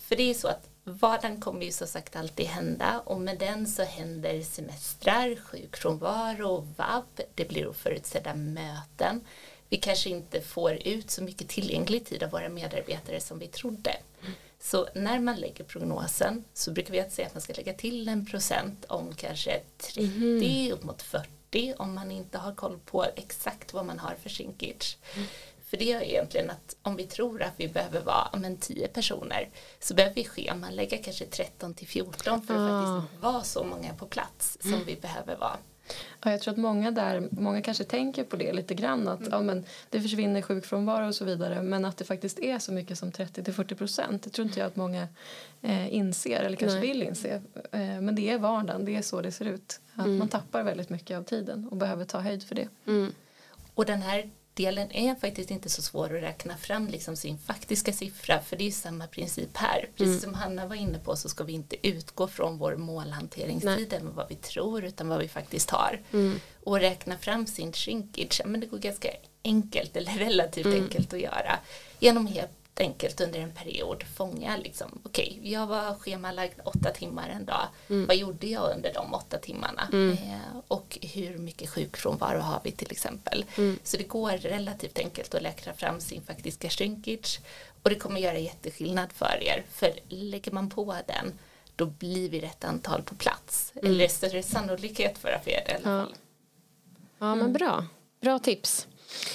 För 0.08 0.16
det 0.16 0.30
är 0.30 0.34
så 0.34 0.48
att 0.48 0.70
vardagen 0.84 1.42
kommer 1.42 1.66
ju 1.66 1.72
så 1.72 1.88
sagt 1.88 2.16
alltid 2.16 2.46
hända 2.46 3.00
och 3.06 3.22
med 3.22 3.40
den 3.40 3.68
så 3.68 3.84
händer 3.84 4.42
semestrar, 4.42 5.36
sjukfrånvaro, 5.36 6.68
vab, 6.78 7.22
det 7.36 7.46
blir 7.48 7.68
oförutsedda 7.68 8.36
möten. 8.36 9.22
Vi 9.70 9.78
kanske 9.78 10.10
inte 10.10 10.42
får 10.42 10.88
ut 10.88 11.12
så 11.12 11.24
mycket 11.24 11.50
tillgänglig 11.50 12.06
tid 12.06 12.24
av 12.24 12.30
våra 12.30 12.50
medarbetare 12.50 13.20
som 13.20 13.40
vi 13.40 13.48
trodde. 13.48 13.98
Så 14.60 14.88
när 14.96 15.20
man 15.20 15.36
lägger 15.36 15.64
prognosen 15.64 16.44
så 16.54 16.72
brukar 16.72 16.92
vi 16.92 17.10
säga 17.10 17.28
att 17.28 17.34
man 17.34 17.42
ska 17.42 17.54
lägga 17.54 17.74
till 17.74 18.08
en 18.08 18.26
procent 18.26 18.86
om 18.86 19.16
kanske 19.16 19.62
30 19.78 20.00
mm. 20.00 20.74
upp 20.74 20.84
mot 20.84 21.02
40 21.02 21.74
om 21.78 21.96
man 21.96 22.12
inte 22.12 22.38
har 22.38 22.56
koll 22.56 22.80
på 22.86 23.06
exakt 23.16 23.74
vad 23.74 23.86
man 23.86 24.00
har 24.00 24.16
för 24.24 24.30
sinkage. 24.30 24.98
Mm. 25.16 25.28
För 25.66 25.78
det 25.78 25.86
gör 25.86 26.02
egentligen 26.02 26.50
att 26.50 26.76
om 26.82 26.96
vi 26.96 27.04
tror 27.04 27.42
att 27.44 27.54
vi 27.58 27.68
behöver 27.68 28.02
vara 28.02 28.30
men, 28.34 28.58
10 28.58 28.88
personer 28.88 29.50
så 29.80 29.94
behöver 29.94 30.16
vi 30.16 30.26
schemalägga 30.26 30.98
kanske 30.98 31.26
13 31.26 31.74
till 31.74 31.88
14 31.88 32.42
för 32.42 32.54
att 32.54 32.60
ah. 32.60 33.02
faktiskt 33.02 33.24
vara 33.24 33.44
så 33.44 33.64
många 33.64 33.94
på 33.94 34.06
plats 34.06 34.58
som 34.62 34.74
mm. 34.74 34.86
vi 34.86 34.96
behöver 34.96 35.36
vara. 35.36 35.58
Ja, 36.24 36.32
jag 36.32 36.42
tror 36.42 36.52
att 36.52 36.58
många 36.58 36.92
där, 36.92 37.28
många 37.32 37.62
kanske 37.62 37.84
tänker 37.84 38.24
på 38.24 38.36
det 38.36 38.54
lite 38.54 38.74
grann 38.74 39.08
att 39.08 39.20
mm. 39.20 39.32
ja, 39.32 39.42
men 39.42 39.66
det 39.90 40.02
försvinner 40.02 40.42
sjukfrånvaro 40.42 41.08
och 41.08 41.16
så 41.16 41.26
vidare 41.26 41.62
men 41.62 41.86
att 41.86 41.98
det 41.98 42.06
faktiskt 42.06 42.40
är 42.40 42.60
så 42.60 42.72
mycket 42.72 42.98
som 42.98 43.12
30 43.12 43.44
till 43.44 43.54
40 43.54 43.76
procent 43.76 44.24
det 44.24 44.30
tror 44.30 44.48
inte 44.48 44.60
jag 44.60 44.68
att 44.68 44.76
många 44.76 45.08
eh, 45.62 45.94
inser 45.94 46.40
eller 46.40 46.58
kanske 46.58 46.80
Nej. 46.80 46.88
vill 46.88 47.04
inse 47.04 47.42
eh, 47.72 48.02
men 48.02 48.16
det 48.16 48.30
är 48.30 48.38
vardagen, 48.38 48.86
det 48.86 48.96
är 48.96 49.02
så 49.02 49.22
det 49.22 49.32
ser 49.32 49.46
ut 49.46 49.80
att 49.94 50.06
mm. 50.06 50.18
man 50.18 50.28
tappar 50.28 50.64
väldigt 50.64 50.90
mycket 50.90 51.18
av 51.18 51.24
tiden 51.24 51.68
och 51.68 51.78
behöver 51.78 52.06
ta 52.06 52.20
höjd 52.20 52.44
för 52.44 52.56
det. 52.56 52.68
Mm. 52.88 53.14
Och 53.74 53.86
den 53.86 54.02
här 54.02 54.30
delen 54.56 54.92
är 54.92 55.16
faktiskt 55.16 55.52
inte 55.52 55.70
så 55.70 55.82
svår 55.82 56.06
att 56.06 56.24
räkna 56.24 56.58
fram 56.58 56.88
liksom 56.88 57.16
sin 57.16 57.38
faktiska 57.38 57.94
siffra 57.94 58.40
för 58.40 58.56
det 58.56 58.68
är 58.68 58.72
samma 58.72 59.08
princip 59.08 59.58
här. 59.58 59.90
Precis 59.96 60.08
mm. 60.08 60.20
som 60.20 60.34
Hanna 60.34 60.68
var 60.68 60.76
inne 60.76 61.00
på 61.00 61.16
så 61.16 61.30
ska 61.30 61.44
vi 61.44 61.54
inte 61.54 61.88
utgå 61.88 62.28
från 62.28 62.58
vår 62.58 62.76
målhanteringstid 62.76 63.94
eller 63.94 64.12
vad 64.12 64.30
vi 64.30 64.36
tror 64.36 64.84
utan 64.84 65.08
vad 65.08 65.20
vi 65.20 65.28
faktiskt 65.28 65.70
har. 65.70 66.02
Mm. 66.14 66.40
Och 66.64 66.80
räkna 66.80 67.18
fram 67.18 67.48
sin 67.48 67.74
shrinkage, 67.74 68.42
men 68.46 68.60
det 68.60 68.68
går 68.68 68.78
ganska 68.78 69.10
enkelt 69.44 69.96
eller 69.96 70.12
relativt 70.18 70.66
mm. 70.66 70.84
enkelt 70.84 71.14
att 71.14 71.22
göra 71.22 71.60
genom 72.00 72.28
helt 72.28 72.52
enkelt 72.80 73.22
under 73.22 73.40
en 73.40 73.52
period 73.52 74.04
fånga 74.16 74.58
liksom, 74.58 75.02
okej, 75.04 75.38
okay, 75.40 75.52
jag 75.52 75.68
var 75.68 75.96
schemalagd 75.96 76.60
åtta 76.64 76.92
timmar 76.92 77.30
en 77.30 77.46
dag, 77.46 77.68
mm. 77.90 78.08
vad 78.08 78.16
gjorde 78.16 78.48
jag 78.48 78.76
under 78.76 78.94
de 78.94 79.14
åtta 79.14 79.38
timmarna? 79.38 79.88
Mm. 79.94 80.12
Eh, 80.12 80.58
och 80.68 80.98
hur 81.02 81.38
mycket 81.38 81.70
sjukfrånvaro 81.70 82.40
har 82.40 82.62
vi 82.64 82.72
till 82.72 82.92
exempel? 82.92 83.46
Mm. 83.58 83.80
Så 83.84 83.98
det 83.98 84.04
går 84.04 84.32
relativt 84.32 85.00
enkelt 85.00 85.36
att 85.36 85.42
läkra 85.42 85.74
fram 85.74 86.02
sin 86.02 86.22
faktiska 86.22 86.70
shrinkage 86.70 87.40
och 87.84 87.90
det 87.90 87.96
kommer 87.96 88.20
göra 88.20 88.38
jätteskillnad 88.38 89.12
för 89.14 89.44
er, 89.44 89.66
för 89.72 89.92
lägger 90.08 90.52
man 90.52 90.70
på 90.70 90.96
den 91.08 91.34
då 91.76 91.86
blir 91.86 92.30
vi 92.30 92.40
rätt 92.40 92.64
antal 92.64 93.02
på 93.02 93.16
plats, 93.16 93.74
mm. 93.76 93.92
eller 93.92 94.08
större 94.08 94.44
sannolikhet 94.44 95.18
för 95.18 95.32
att 95.32 95.48
vi 95.48 95.54
är 95.54 95.66
det 95.66 95.72
i 95.72 95.76
alla 95.76 95.84
fall. 95.84 96.16
Ja, 97.20 97.28
ja 97.28 97.36
men 97.36 97.54
bra, 97.54 97.86
bra 98.22 98.40
tips. 98.40 98.88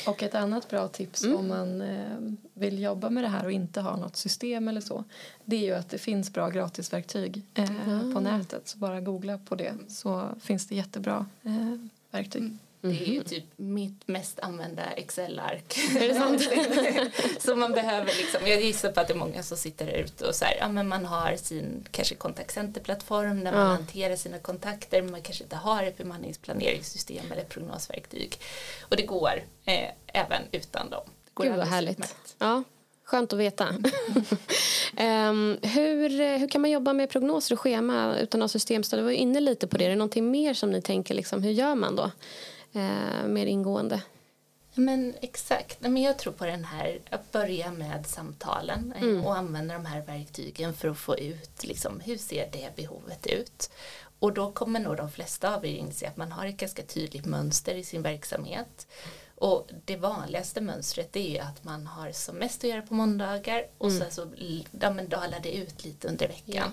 Och 0.07 0.23
ett 0.23 0.35
annat 0.35 0.69
bra 0.69 0.89
tips 0.89 1.25
mm. 1.25 1.37
om 1.37 1.49
man 1.49 1.83
eh, 1.83 2.19
vill 2.55 2.83
jobba 2.83 3.11
med 3.11 3.25
det 3.25 3.29
här 3.29 3.45
och 3.45 3.53
inte 3.53 3.81
ha 3.81 3.97
något 3.97 4.17
system 4.17 4.69
eller 4.69 4.81
så 4.81 5.05
det 5.45 5.57
är 5.57 5.61
ju 5.61 5.75
att 5.75 5.91
det 5.91 5.99
finns 5.99 6.33
bra 6.33 6.49
gratisverktyg 6.49 7.43
mm. 7.55 8.15
på 8.15 8.21
nätet. 8.21 8.69
Så 8.69 8.79
bara 8.79 9.01
googla 9.01 9.39
på 9.39 9.55
det 9.55 9.75
så 9.89 10.29
finns 10.41 10.67
det 10.67 10.75
jättebra 10.75 11.27
eh, 11.43 11.75
verktyg. 12.11 12.57
Mm. 12.83 12.97
Det 12.97 13.05
är 13.05 13.13
ju 13.13 13.19
mhm. 13.19 13.25
typ 13.25 13.45
mitt 13.57 14.09
mest 14.09 14.41
använda 14.41 14.83
Excel-ark. 14.83 15.79
så 17.39 17.57
man 17.57 17.73
behöver 17.73 18.07
liksom, 18.07 18.47
jag 18.47 18.63
gissar 18.63 18.93
på 18.93 19.01
att 19.01 19.09
det 19.09 19.13
är 19.13 19.19
många 19.19 19.43
som 19.43 19.57
sitter 19.57 19.87
där 19.87 19.93
ute 19.93 20.27
och 20.27 20.35
så 20.35 20.45
här, 20.45 20.57
ja 20.61 20.69
men 20.69 20.89
man 20.89 21.07
har 21.07 21.37
sin 21.37 21.87
kanske 21.91 22.15
kontaktcenterplattform 22.15 23.45
där 23.45 23.53
man 23.53 23.61
ja. 23.61 23.67
hanterar 23.67 24.17
sina 24.17 24.39
kontakter 24.39 25.03
men 25.03 25.11
man 25.11 25.23
kanske 25.23 25.45
inte 25.45 25.57
har 25.57 25.83
ett 25.83 25.99
bemanningsplaneringssystem 25.99 27.33
eller 27.33 27.45
prognosverktyg. 27.45 28.39
Och 28.81 28.97
det 28.97 29.07
går 29.07 29.43
eh, 29.65 29.91
även 30.07 30.43
utan 30.53 30.91
dem. 30.91 31.05
Det 31.25 31.31
går 31.35 31.45
Gud 31.45 31.57
vad 31.57 31.67
härligt. 31.67 32.17
Ja, 32.39 32.63
skönt 33.05 33.33
att 33.33 33.39
veta. 33.39 33.69
um, 33.69 35.59
hur, 35.63 36.39
hur 36.39 36.49
kan 36.49 36.61
man 36.61 36.71
jobba 36.71 36.93
med 36.93 37.11
prognoser 37.11 37.55
och 37.55 37.61
schema 37.61 38.17
utan 38.19 38.43
att 38.43 38.45
ha 38.45 38.49
systemstöd? 38.49 38.99
Du 38.99 39.05
var 39.05 39.11
inne 39.11 39.41
lite 39.41 39.67
på 39.67 39.79
det. 39.79 39.85
Är 39.85 39.89
det 39.89 39.97
någonting 39.97 40.31
mer 40.31 40.55
som 40.55 40.71
ni 40.71 40.83
tänker, 40.83 41.15
liksom, 41.15 41.43
hur 41.43 41.51
gör 41.51 41.75
man 41.75 41.97
då? 41.97 42.11
Eh, 42.73 43.27
mer 43.27 43.47
ingående. 43.47 44.03
Men 44.75 45.15
exakt, 45.21 45.81
men 45.81 45.97
jag 45.97 46.19
tror 46.19 46.33
på 46.33 46.47
den 46.47 46.65
här 46.65 47.01
att 47.11 47.33
börja 47.33 47.71
med 47.71 48.07
samtalen 48.07 48.93
eh, 48.97 49.03
mm. 49.03 49.25
och 49.25 49.37
använda 49.37 49.75
de 49.75 49.87
här 49.87 50.03
verktygen 50.03 50.75
för 50.75 50.89
att 50.89 50.99
få 50.99 51.19
ut 51.19 51.65
liksom, 51.65 52.01
hur 52.01 52.17
ser 52.17 52.51
det 52.53 52.77
behovet 52.77 53.27
ut. 53.27 53.71
Och 54.19 54.33
då 54.33 54.53
kommer 54.53 54.81
nog 54.81 54.97
de 54.97 55.11
flesta 55.11 55.55
av 55.57 55.67
er 55.67 55.75
inse 55.75 56.09
att 56.09 56.17
man 56.17 56.33
har 56.33 56.47
ett 56.47 56.57
ganska 56.57 56.83
tydligt 56.83 57.27
mönster 57.27 57.75
i 57.75 57.85
sin 57.85 58.03
verksamhet. 58.03 58.87
Och 59.35 59.71
det 59.85 59.97
vanligaste 59.97 60.61
mönstret 60.61 61.17
är 61.17 61.31
ju 61.31 61.39
att 61.39 61.65
man 61.65 61.87
har 61.87 62.13
som 62.13 62.37
mest 62.37 62.65
att 62.65 62.71
göra 62.71 62.83
på 62.83 62.95
måndagar 62.95 63.67
och 63.79 63.89
mm. 63.89 64.01
sen 64.01 64.11
så 64.11 64.27
ja, 64.81 64.91
men 64.91 65.09
dalar 65.09 65.41
det 65.43 65.57
ut 65.57 65.85
lite 65.85 66.09
under 66.09 66.29
veckan. 66.29 66.55
Ja. 66.55 66.71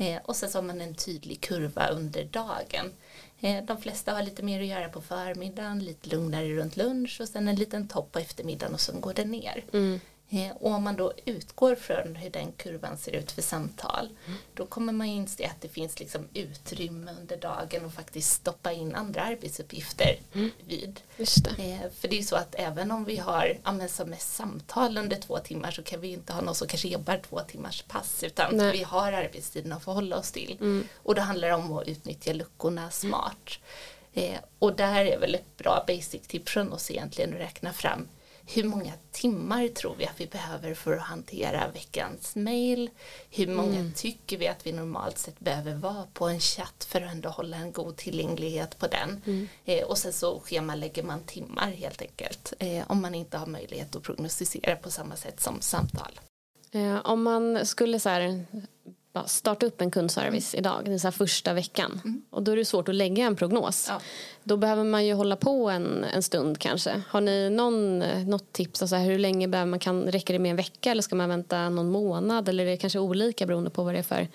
Eh, 0.00 0.20
och 0.24 0.36
sen 0.36 0.50
så 0.50 0.58
har 0.58 0.62
man 0.62 0.80
en 0.80 0.94
tydlig 0.94 1.40
kurva 1.40 1.88
under 1.88 2.24
dagen. 2.24 2.92
Eh, 3.40 3.64
de 3.64 3.80
flesta 3.80 4.12
har 4.12 4.22
lite 4.22 4.42
mer 4.42 4.60
att 4.60 4.66
göra 4.66 4.88
på 4.88 5.00
förmiddagen, 5.00 5.78
lite 5.78 6.08
lugnare 6.08 6.48
runt 6.48 6.76
lunch 6.76 7.20
och 7.20 7.28
sen 7.28 7.48
en 7.48 7.56
liten 7.56 7.88
topp 7.88 8.12
på 8.12 8.18
eftermiddagen 8.18 8.74
och 8.74 8.80
sen 8.80 9.00
går 9.00 9.14
det 9.14 9.24
ner. 9.24 9.64
Mm. 9.72 10.00
Eh, 10.32 10.50
och 10.60 10.70
om 10.70 10.82
man 10.82 10.96
då 10.96 11.12
utgår 11.24 11.74
från 11.74 12.16
hur 12.16 12.30
den 12.30 12.52
kurvan 12.52 12.98
ser 12.98 13.12
ut 13.12 13.32
för 13.32 13.42
samtal 13.42 14.08
mm. 14.26 14.38
då 14.54 14.66
kommer 14.66 14.92
man 14.92 15.06
inse 15.06 15.46
att 15.46 15.60
det 15.60 15.68
finns 15.68 16.00
liksom 16.00 16.28
utrymme 16.34 17.14
under 17.20 17.36
dagen 17.36 17.84
och 17.84 17.92
faktiskt 17.92 18.32
stoppa 18.32 18.72
in 18.72 18.94
andra 18.94 19.22
arbetsuppgifter 19.22 20.18
mm. 20.34 20.50
vid. 20.66 21.00
Det. 21.16 21.72
Eh, 21.72 21.90
för 22.00 22.08
det 22.08 22.18
är 22.18 22.22
så 22.22 22.36
att 22.36 22.54
även 22.54 22.90
om 22.90 23.04
vi 23.04 23.16
har 23.16 23.58
ja, 23.64 23.88
som 23.88 24.10
mest 24.10 24.34
samtal 24.34 24.98
under 24.98 25.16
två 25.16 25.38
timmar 25.38 25.70
så 25.70 25.82
kan 25.82 26.00
vi 26.00 26.08
inte 26.08 26.32
ha 26.32 26.40
någon 26.40 26.54
som 26.54 26.68
kanske 26.68 26.88
jobbar 26.88 27.20
två 27.28 27.40
timmars 27.40 27.82
pass 27.82 28.22
utan 28.24 28.56
Nej. 28.56 28.72
vi 28.72 28.82
har 28.82 29.12
arbetstiden 29.12 29.72
att 29.72 29.84
förhålla 29.84 30.16
oss 30.16 30.32
till. 30.32 30.56
Mm. 30.60 30.88
Och 31.02 31.14
då 31.14 31.22
handlar 31.22 31.48
det 31.48 31.54
om 31.54 31.72
att 31.72 31.88
utnyttja 31.88 32.32
luckorna 32.32 32.90
smart. 32.90 33.58
Eh, 34.12 34.38
och 34.58 34.76
där 34.76 35.04
är 35.04 35.18
väl 35.18 35.34
ett 35.34 35.56
bra 35.56 35.84
basic 35.86 36.26
tips 36.26 36.52
från 36.52 36.72
oss 36.72 36.90
egentligen 36.90 37.34
att 37.34 37.40
räkna 37.40 37.72
fram 37.72 38.08
hur 38.54 38.64
många 38.64 38.92
timmar 39.10 39.68
tror 39.68 39.94
vi 39.98 40.06
att 40.06 40.20
vi 40.20 40.26
behöver 40.26 40.74
för 40.74 40.92
att 40.92 41.02
hantera 41.02 41.68
veckans 41.68 42.36
mail? 42.36 42.90
Hur 43.30 43.46
många 43.46 43.78
mm. 43.78 43.92
tycker 43.92 44.38
vi 44.38 44.48
att 44.48 44.66
vi 44.66 44.72
normalt 44.72 45.18
sett 45.18 45.40
behöver 45.40 45.74
vara 45.74 46.06
på 46.12 46.28
en 46.28 46.40
chatt 46.40 46.86
för 46.88 47.00
att 47.00 47.12
ändå 47.12 47.28
hålla 47.28 47.56
en 47.56 47.72
god 47.72 47.96
tillgänglighet 47.96 48.78
på 48.78 48.86
den? 48.86 49.22
Mm. 49.26 49.48
Eh, 49.64 49.84
och 49.84 49.98
sen 49.98 50.12
så 50.12 50.40
schemalägger 50.40 51.02
man 51.02 51.24
timmar 51.24 51.70
helt 51.70 52.02
enkelt 52.02 52.52
eh, 52.58 52.84
om 52.86 53.02
man 53.02 53.14
inte 53.14 53.38
har 53.38 53.46
möjlighet 53.46 53.96
att 53.96 54.02
prognostisera 54.02 54.76
på 54.76 54.90
samma 54.90 55.16
sätt 55.16 55.40
som 55.40 55.60
samtal. 55.60 56.20
Eh, 56.72 56.96
om 57.04 57.22
man 57.22 57.66
skulle 57.66 58.00
så 58.00 58.08
här 58.08 58.46
starta 59.26 59.66
upp 59.66 59.80
en 59.80 59.90
kundservice 59.90 60.54
mm. 60.54 60.60
idag, 60.60 60.84
den 60.84 61.00
så 61.00 61.10
första 61.10 61.52
veckan. 61.52 62.00
Mm. 62.04 62.22
Och 62.30 62.42
då 62.42 62.52
är 62.52 62.56
det 62.56 62.64
svårt 62.64 62.88
att 62.88 62.94
lägga 62.94 63.26
en 63.26 63.36
prognos. 63.36 63.86
Ja. 63.88 64.00
Då 64.44 64.56
behöver 64.56 64.84
man 64.84 65.06
ju 65.06 65.14
hålla 65.14 65.36
på 65.36 65.70
en, 65.70 66.04
en 66.04 66.22
stund 66.22 66.58
kanske. 66.58 67.02
Har 67.08 67.20
ni 67.20 67.50
någon, 67.50 67.98
något 68.30 68.52
tips? 68.52 68.82
Alltså 68.82 68.96
hur 68.96 69.18
länge 69.18 69.48
behöver 69.48 69.70
man, 69.70 69.78
kan, 69.78 70.02
räcker 70.02 70.34
det 70.34 70.38
med 70.38 70.50
en 70.50 70.56
vecka 70.56 70.90
eller 70.90 71.02
ska 71.02 71.14
man 71.14 71.28
vänta 71.28 71.68
någon 71.68 71.90
månad? 71.90 72.48
Eller 72.48 72.66
är 72.66 72.70
det 72.70 72.76
kanske 72.76 72.98
olika 72.98 73.46
beroende 73.46 73.70
på 73.70 73.82
vad 73.82 73.94
det 73.94 73.98
är 73.98 74.02
för 74.02 74.28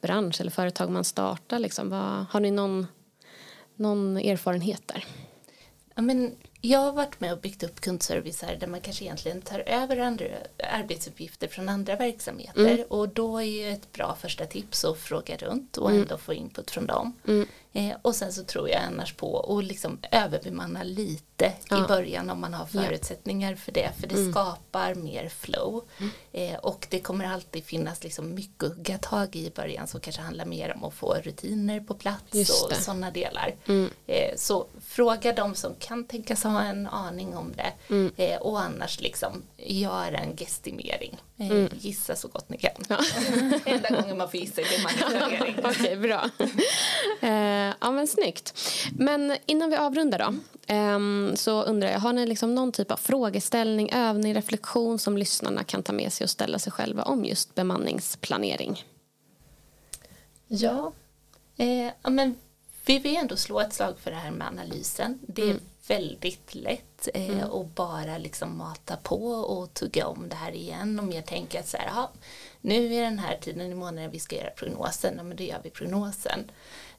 bransch 0.00 0.40
eller 0.40 0.50
företag 0.50 0.90
man 0.90 1.04
startar? 1.04 1.58
Liksom? 1.58 1.90
Vad, 1.90 2.26
har 2.30 2.40
ni 2.40 2.50
någon, 2.50 2.86
någon 3.74 4.16
erfarenhet 4.16 4.82
där? 4.86 5.04
Ja, 5.94 6.02
men 6.02 6.32
jag 6.60 6.78
har 6.78 6.92
varit 6.92 7.20
med 7.20 7.32
och 7.32 7.40
byggt 7.40 7.62
upp 7.62 7.80
kundservicer 7.80 8.56
där 8.60 8.66
man 8.66 8.80
kanske 8.80 9.04
egentligen 9.04 9.42
tar 9.42 9.62
över 9.66 9.98
andra 9.98 10.26
arbetsuppgifter 10.72 11.48
från 11.48 11.68
andra 11.68 11.96
verksamheter 11.96 12.74
mm. 12.74 12.86
och 12.88 13.08
då 13.08 13.38
är 13.38 13.44
ju 13.44 13.70
ett 13.70 13.92
bra 13.92 14.16
första 14.20 14.46
tips 14.46 14.84
att 14.84 14.98
fråga 14.98 15.36
runt 15.36 15.76
och 15.76 15.90
mm. 15.90 16.02
ändå 16.02 16.18
få 16.18 16.34
input 16.34 16.70
från 16.70 16.86
dem. 16.86 17.12
Mm. 17.26 17.46
Eh, 17.72 17.96
och 18.02 18.14
sen 18.14 18.32
så 18.32 18.42
tror 18.44 18.68
jag 18.68 18.82
annars 18.82 19.12
på 19.12 19.58
att 19.58 19.64
liksom 19.64 19.98
överbemanna 20.10 20.82
lite 20.82 21.52
ja. 21.70 21.84
i 21.84 21.88
början 21.88 22.30
om 22.30 22.40
man 22.40 22.54
har 22.54 22.66
förutsättningar 22.66 23.54
för 23.54 23.72
det 23.72 23.90
för 24.00 24.06
det 24.06 24.14
mm. 24.14 24.32
skapar 24.32 24.94
mer 24.94 25.28
flow 25.28 25.84
mm. 25.98 26.10
eh, 26.32 26.58
och 26.58 26.86
det 26.90 27.00
kommer 27.00 27.24
alltid 27.24 27.64
finnas 27.64 28.04
liksom 28.04 28.34
mycket 28.34 28.64
att 28.64 28.76
hugga 28.76 28.98
tag 28.98 29.36
i 29.36 29.46
i 29.46 29.50
början 29.50 29.86
som 29.86 30.00
kanske 30.00 30.22
handlar 30.22 30.44
mer 30.44 30.74
om 30.74 30.84
att 30.84 30.94
få 30.94 31.14
rutiner 31.14 31.80
på 31.80 31.94
plats 31.94 32.62
och 32.62 32.76
sådana 32.76 33.10
delar. 33.10 33.54
Mm. 33.66 33.90
Eh, 34.06 34.36
så 34.36 34.66
fråga 34.86 35.32
de 35.32 35.54
som 35.54 35.74
kan 35.78 36.04
tänkas 36.04 36.42
ha 36.42 36.49
en 36.58 36.86
aning 36.86 37.36
om 37.36 37.52
det 37.56 37.72
mm. 37.94 38.12
eh, 38.16 38.36
och 38.36 38.60
annars 38.60 39.00
liksom 39.00 39.42
gör 39.56 40.12
en 40.12 40.36
gestimering. 40.36 41.16
Eh, 41.38 41.50
mm. 41.50 41.68
Gissa 41.78 42.16
så 42.16 42.28
gott 42.28 42.48
ni 42.48 42.58
kan. 42.58 42.70
Ja. 42.88 42.98
Enda 43.64 43.88
gången 43.88 44.18
man 44.18 44.30
får 44.30 44.40
gissa 44.40 44.60
är 44.60 44.78
bemanningsplanering. 44.78 45.56
Okej, 45.58 45.70
okay, 45.70 45.96
bra. 45.96 46.30
Eh, 47.20 47.74
ja, 47.80 47.90
men 47.90 48.06
snyggt. 48.06 48.58
Men 48.92 49.36
innan 49.46 49.70
vi 49.70 49.76
avrundar 49.76 50.18
då 50.18 50.34
eh, 50.74 51.34
så 51.34 51.62
undrar 51.62 51.90
jag, 51.90 51.98
har 51.98 52.12
ni 52.12 52.26
liksom 52.26 52.54
någon 52.54 52.72
typ 52.72 52.90
av 52.90 52.96
frågeställning, 52.96 53.90
övning, 53.92 54.34
reflektion 54.34 54.98
som 54.98 55.18
lyssnarna 55.18 55.64
kan 55.64 55.82
ta 55.82 55.92
med 55.92 56.12
sig 56.12 56.24
och 56.24 56.30
ställa 56.30 56.58
sig 56.58 56.72
själva 56.72 57.02
om 57.02 57.24
just 57.24 57.54
bemanningsplanering? 57.54 58.84
Ja, 60.48 60.92
eh, 61.56 62.10
men 62.10 62.36
vi 62.86 62.98
vill 62.98 63.16
ändå 63.16 63.36
slå 63.36 63.60
ett 63.60 63.72
slag 63.72 63.98
för 63.98 64.10
det 64.10 64.16
här 64.16 64.30
med 64.30 64.46
analysen. 64.46 65.18
Det 65.22 65.42
är 65.42 65.50
mm. 65.50 65.60
Väldigt 65.90 66.54
lätt 66.54 67.08
eh, 67.14 67.30
mm. 67.30 67.50
att 67.50 67.74
bara 67.74 68.18
liksom 68.18 68.58
mata 68.58 68.96
på 68.96 69.24
och 69.32 69.74
tugga 69.74 70.06
om 70.06 70.28
det 70.28 70.36
här 70.36 70.52
igen. 70.52 71.00
Om 71.00 71.12
jag 71.12 71.26
tänker 71.26 71.60
att 71.60 71.68
så 71.68 71.76
här, 71.76 72.08
nu 72.60 72.94
är 72.94 73.02
den 73.02 73.18
här 73.18 73.36
tiden 73.36 73.72
i 73.72 73.74
månaden 73.74 74.10
vi 74.10 74.18
ska 74.18 74.36
göra 74.36 74.50
prognosen, 74.50 75.14
men 75.16 75.36
då 75.36 75.42
gör 75.44 75.60
vi 75.62 75.70
prognosen. 75.70 76.50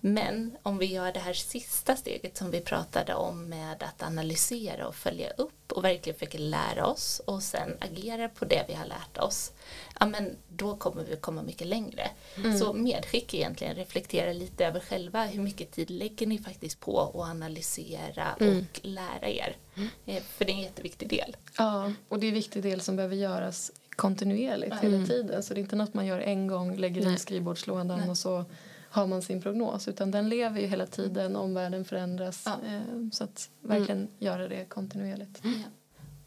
Men 0.04 0.58
om 0.64 0.78
vi 0.78 0.86
gör 0.86 1.12
det 1.12 1.20
här 1.20 1.34
sista 1.34 1.96
steget 1.96 2.38
som 2.38 2.52
vi 2.52 2.62
pratade 2.62 3.14
om 3.14 3.50
med 3.50 3.84
att 3.84 4.04
analysera 4.04 4.88
och 4.88 4.96
följa 4.96 5.30
upp 5.30 5.72
och 5.72 5.84
verkligen 5.84 6.20
försöka 6.20 6.38
lära 6.38 6.86
oss 6.86 7.22
och 7.26 7.44
sen 7.44 7.78
agera 7.80 8.30
på 8.30 8.46
det 8.46 8.66
vi 8.68 8.74
har 8.74 8.86
lärt 8.86 9.18
oss, 9.18 9.52
ja 10.00 10.06
men 10.06 10.36
då 10.50 10.76
kommer 10.76 11.04
vi 11.04 11.16
komma 11.16 11.42
mycket 11.44 11.68
längre. 11.68 12.10
Mm. 12.36 12.58
Så 12.58 12.74
medskick 12.74 13.34
egentligen, 13.34 13.76
reflektera 13.76 14.34
lite 14.34 14.66
över 14.66 14.80
själva, 14.80 15.26
hur 15.26 15.42
mycket 15.42 15.72
tid 15.72 15.90
lägger 15.90 16.28
ni 16.28 16.38
faktiskt 16.38 16.80
på 16.80 17.02
att 17.02 17.30
analysera 17.30 18.36
mm. 18.40 18.58
och 18.58 18.80
lära 18.84 19.30
er? 19.30 19.56
Mm. 19.76 19.90
Eh, 20.06 20.24
för 20.24 20.46
det 20.46 20.52
är 20.52 20.56
en 20.56 20.62
jätteviktig 20.62 21.10
del. 21.10 21.38
Ja, 21.58 21.94
och 22.10 22.20
det 22.20 22.26
är 22.26 22.30
en 22.30 22.36
viktig 22.36 22.64
del 22.64 22.82
som 22.82 22.96
behöver 22.96 23.16
göras 23.16 23.72
kontinuerligt 23.90 24.76
hela 24.82 24.96
mm. 24.96 25.08
tiden. 25.08 25.44
Så 25.44 25.54
det 25.54 25.60
är 25.60 25.62
inte 25.62 25.76
något 25.76 25.94
man 25.94 26.06
gör 26.06 26.20
en 26.20 26.48
gång, 26.48 26.76
lägger 26.76 27.04
Nej. 27.04 27.14
i 27.14 27.18
skrivbordslådan 27.18 28.00
Nej. 28.00 28.10
och 28.10 28.18
så 28.18 28.46
har 28.92 29.08
man 29.08 29.22
sin 29.22 29.42
prognos 29.42 29.88
utan 29.88 30.12
den 30.12 30.30
lever 30.30 30.62
ju 30.62 30.68
hela 30.68 30.86
tiden, 30.86 31.36
omvärlden 31.36 31.86
förändras. 31.86 32.44
Ja. 32.46 32.68
Eh, 32.68 33.10
så 33.12 33.24
att 33.24 33.50
verkligen 33.62 33.98
mm. 33.98 34.12
göra 34.20 34.48
det 34.48 34.66
kontinuerligt. 34.66 35.44
Mm. 35.44 35.60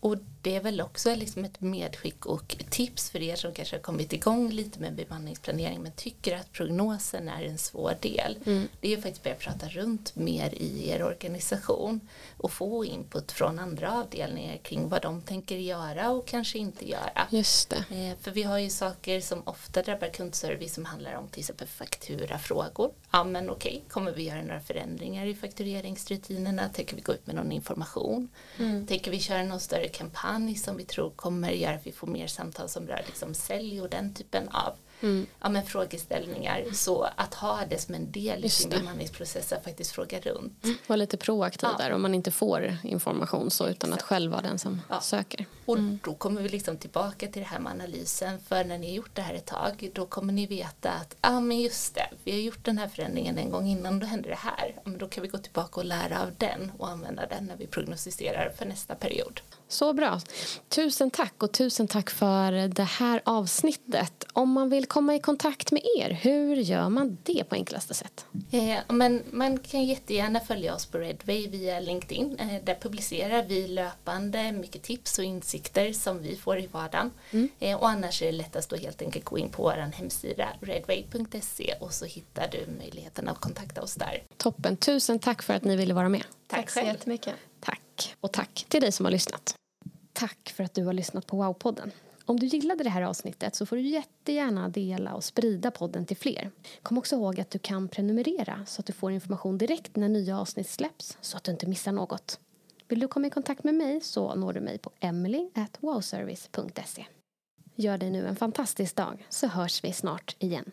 Och 0.04 0.16
det 0.42 0.56
är 0.56 0.60
väl 0.60 0.80
också 0.80 1.14
liksom 1.14 1.44
ett 1.44 1.60
medskick 1.60 2.26
och 2.26 2.56
tips 2.70 3.10
för 3.10 3.22
er 3.22 3.36
som 3.36 3.52
kanske 3.52 3.76
har 3.76 3.82
kommit 3.82 4.12
igång 4.12 4.50
lite 4.50 4.80
med 4.80 4.94
bemanningsplanering 4.94 5.82
men 5.82 5.92
tycker 5.92 6.36
att 6.36 6.52
prognosen 6.52 7.28
är 7.28 7.42
en 7.42 7.58
svår 7.58 7.94
del. 8.00 8.38
Mm. 8.46 8.68
Det 8.80 8.88
är 8.88 8.96
ju 8.96 9.02
faktiskt 9.02 9.22
börja 9.22 9.36
prata 9.36 9.68
runt 9.68 10.16
mer 10.16 10.54
i 10.54 10.88
er 10.90 11.02
organisation 11.02 12.00
och 12.36 12.52
få 12.52 12.84
input 12.84 13.32
från 13.32 13.58
andra 13.58 13.92
avdelningar 13.92 14.56
kring 14.56 14.88
vad 14.88 15.02
de 15.02 15.22
tänker 15.22 15.56
göra 15.56 16.10
och 16.10 16.26
kanske 16.26 16.58
inte 16.58 16.88
göra. 16.88 17.26
Just 17.30 17.70
det. 17.70 17.76
Eh, 17.90 18.16
för 18.20 18.30
vi 18.30 18.42
har 18.42 18.58
ju 18.58 18.70
saker 18.70 19.20
som 19.20 19.42
ofta 19.44 19.82
drabbar 19.82 20.08
kundservice 20.08 20.74
som 20.74 20.84
handlar 20.84 21.14
om 21.14 21.28
till 21.28 21.40
exempel 21.40 21.68
fakturafrågor. 21.68 22.90
Ja 23.10 23.24
men 23.24 23.50
okej, 23.50 23.84
kommer 23.88 24.12
vi 24.12 24.22
göra 24.22 24.42
några 24.42 24.60
förändringar 24.60 25.26
i 25.26 25.34
faktureringsrutinerna? 25.34 26.68
Tänker 26.68 26.96
vi 26.96 27.02
gå 27.02 27.12
ut 27.12 27.26
med 27.26 27.36
någon 27.36 27.52
information? 27.52 28.28
Mm. 28.58 28.86
Tänker 28.86 29.10
vi 29.10 29.20
köra 29.20 29.42
någon 29.42 29.60
större 29.60 29.88
kampanj 29.94 30.54
som 30.54 30.76
vi 30.76 30.84
tror 30.84 31.10
kommer 31.10 31.50
göra 31.50 31.74
att 31.74 31.86
vi 31.86 31.92
får 31.92 32.06
mer 32.06 32.26
samtal 32.26 32.68
som 32.68 32.86
rör 32.86 33.02
liksom 33.06 33.34
sälj 33.34 33.80
och 33.80 33.88
den 33.88 34.14
typen 34.14 34.48
av 34.48 34.72
mm. 35.00 35.26
ja, 35.40 35.48
men 35.48 35.62
frågeställningar. 35.62 36.64
Så 36.72 37.08
att 37.16 37.34
ha 37.34 37.60
det 37.70 37.78
som 37.78 37.94
en 37.94 38.12
del 38.12 38.44
i 38.44 38.48
sin 38.48 38.70
bemanningsprocess 38.70 39.52
att 39.52 39.64
faktiskt 39.64 39.90
fråga 39.92 40.20
runt. 40.20 40.66
Vara 40.86 40.96
lite 40.96 41.16
proaktiv 41.16 41.68
ja. 41.72 41.84
där 41.84 41.92
om 41.92 42.02
man 42.02 42.14
inte 42.14 42.30
får 42.30 42.76
information 42.82 43.50
så 43.50 43.68
utan 43.68 43.92
att 43.92 44.02
själv 44.02 44.32
vara 44.32 44.42
den 44.42 44.58
som 44.58 44.80
ja. 44.88 45.00
söker. 45.00 45.46
Och 45.64 45.78
mm. 45.78 45.98
då 46.04 46.14
kommer 46.14 46.42
vi 46.42 46.48
liksom 46.48 46.76
tillbaka 46.76 47.28
till 47.28 47.42
det 47.42 47.48
här 47.48 47.58
med 47.58 47.72
analysen 47.72 48.38
för 48.48 48.64
när 48.64 48.78
ni 48.78 48.86
har 48.86 48.94
gjort 48.94 49.14
det 49.14 49.22
här 49.22 49.34
ett 49.34 49.46
tag 49.46 49.90
då 49.94 50.06
kommer 50.06 50.32
ni 50.32 50.46
veta 50.46 50.90
att 50.90 51.16
ja 51.20 51.28
ah, 51.36 51.40
men 51.40 51.60
just 51.60 51.94
det, 51.94 52.08
vi 52.24 52.32
har 52.32 52.38
gjort 52.38 52.64
den 52.64 52.78
här 52.78 52.88
förändringen 52.88 53.38
en 53.38 53.50
gång 53.50 53.66
innan 53.66 53.98
då 53.98 54.06
hände 54.06 54.28
det 54.28 54.34
här. 54.34 54.74
men 54.84 54.98
då 54.98 55.08
kan 55.08 55.22
vi 55.22 55.28
gå 55.28 55.38
tillbaka 55.38 55.80
och 55.80 55.86
lära 55.86 56.22
av 56.22 56.30
den 56.38 56.72
och 56.78 56.88
använda 56.88 57.26
den 57.26 57.44
när 57.44 57.56
vi 57.56 57.66
prognostiserar 57.66 58.52
för 58.58 58.66
nästa 58.66 58.94
period. 58.94 59.40
Så 59.68 59.92
bra. 59.92 60.20
Tusen 60.68 61.10
tack 61.10 61.42
och 61.42 61.52
tusen 61.52 61.88
tack 61.88 62.10
för 62.10 62.68
det 62.68 62.82
här 62.82 63.20
avsnittet. 63.24 64.24
Om 64.32 64.50
man 64.52 64.70
vill 64.70 64.86
komma 64.86 65.14
i 65.14 65.18
kontakt 65.18 65.72
med 65.72 65.82
er, 65.98 66.10
hur 66.10 66.56
gör 66.56 66.88
man 66.88 67.18
det 67.22 67.44
på 67.48 67.54
enklaste 67.54 67.94
sätt? 67.94 68.26
Eh, 68.50 68.78
men 68.88 69.22
man 69.30 69.58
kan 69.58 69.84
jättegärna 69.84 70.40
följa 70.40 70.74
oss 70.74 70.86
på 70.86 70.98
Redway 70.98 71.48
via 71.48 71.80
LinkedIn. 71.80 72.38
Eh, 72.38 72.64
där 72.64 72.78
publicerar 72.80 73.42
vi 73.42 73.68
löpande 73.68 74.52
mycket 74.52 74.82
tips 74.82 75.18
och 75.18 75.24
insikter 75.24 75.53
som 75.94 76.22
vi 76.22 76.36
får 76.36 76.58
i 76.58 76.66
vardagen. 76.66 77.10
Mm. 77.30 77.48
Eh, 77.58 77.76
och 77.76 77.88
annars 77.88 78.22
är 78.22 78.26
det 78.26 78.32
lättast 78.32 78.72
att 78.72 78.80
helt 78.80 79.02
enkelt 79.02 79.24
gå 79.24 79.38
in 79.38 79.48
på 79.48 79.62
vår 79.62 79.72
hemsida 79.72 80.48
redway.se 80.60 81.74
och 81.80 81.92
så 81.92 82.04
hittar 82.04 82.48
du 82.48 82.72
möjligheten 82.78 83.28
att 83.28 83.38
kontakta 83.38 83.82
oss 83.82 83.94
där. 83.94 84.22
Toppen, 84.36 84.76
tusen 84.76 85.18
tack 85.18 85.42
för 85.42 85.54
att 85.54 85.64
ni 85.64 85.76
ville 85.76 85.94
vara 85.94 86.08
med. 86.08 86.24
Tack, 86.46 86.60
tack 86.60 86.70
så 86.70 86.80
jättemycket. 86.80 87.34
Tack 87.60 88.14
och 88.20 88.32
tack 88.32 88.66
till 88.68 88.80
dig 88.80 88.92
som 88.92 89.06
har 89.06 89.10
lyssnat. 89.10 89.54
Tack 90.12 90.52
för 90.56 90.64
att 90.64 90.74
du 90.74 90.84
har 90.84 90.92
lyssnat 90.92 91.26
på 91.26 91.36
Wow-podden. 91.36 91.90
Om 92.26 92.40
du 92.40 92.46
gillade 92.46 92.84
det 92.84 92.90
här 92.90 93.02
avsnittet 93.02 93.54
så 93.54 93.66
får 93.66 93.76
du 93.76 93.82
jättegärna 93.82 94.68
dela 94.68 95.14
och 95.14 95.24
sprida 95.24 95.70
podden 95.70 96.06
till 96.06 96.16
fler. 96.16 96.50
Kom 96.82 96.98
också 96.98 97.16
ihåg 97.16 97.40
att 97.40 97.50
du 97.50 97.58
kan 97.58 97.88
prenumerera 97.88 98.66
så 98.66 98.80
att 98.80 98.86
du 98.86 98.92
får 98.92 99.12
information 99.12 99.58
direkt 99.58 99.96
när 99.96 100.08
nya 100.08 100.40
avsnitt 100.40 100.68
släpps 100.68 101.18
så 101.20 101.36
att 101.36 101.44
du 101.44 101.52
inte 101.52 101.66
missar 101.66 101.92
något. 101.92 102.40
Vill 102.88 103.00
du 103.00 103.08
komma 103.08 103.26
i 103.26 103.30
kontakt 103.30 103.64
med 103.64 103.74
mig 103.74 104.00
så 104.00 104.34
når 104.34 104.52
du 104.52 104.60
mig 104.60 104.78
på 104.78 104.90
emily.wowservice.se. 105.00 107.06
Gör 107.76 107.98
dig 107.98 108.10
nu 108.10 108.26
en 108.26 108.36
fantastisk 108.36 108.96
dag 108.96 109.26
så 109.30 109.46
hörs 109.46 109.84
vi 109.84 109.92
snart 109.92 110.36
igen. 110.38 110.72